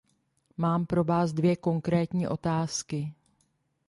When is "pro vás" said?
0.85-1.33